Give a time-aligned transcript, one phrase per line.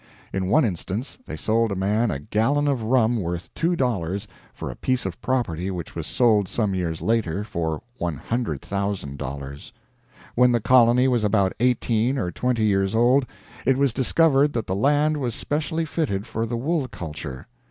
[0.33, 4.71] In one instance they sold a man a gallon of rum worth two dollars for
[4.71, 9.71] a piece of property which was sold some years later for $100,000.
[10.33, 13.27] When the colony was about eighteen or twenty years old
[13.63, 17.45] it was discovered that the land was specially fitted for the wool culture.